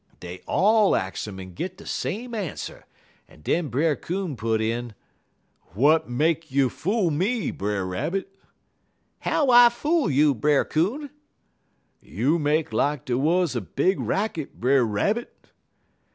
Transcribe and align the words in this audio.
"Dey 0.19 0.41
all 0.47 0.95
ax 0.95 1.27
'im 1.27 1.39
en 1.39 1.53
git 1.53 1.77
de 1.77 1.85
same 1.85 2.33
ans'er, 2.33 2.85
en 3.29 3.41
den 3.41 3.67
Brer 3.67 3.95
Coon 3.95 4.35
put 4.35 4.59
in: 4.59 4.95
"'Wat 5.75 6.09
make 6.09 6.49
you 6.49 6.69
fool 6.71 7.11
me, 7.11 7.51
Brer 7.51 7.85
Rabbit?' 7.85 8.35
"'How 9.19 9.51
I 9.51 9.69
fool 9.69 10.09
you, 10.09 10.33
Brer 10.33 10.65
Coon?' 10.65 11.11
"'You 12.01 12.39
make 12.39 12.73
lak 12.73 13.05
dey 13.05 13.13
wuz 13.13 13.49
a 13.55 13.61
big 13.61 13.99
racket, 13.99 14.59
Brer 14.59 14.83
Rabbit.' 14.83 15.49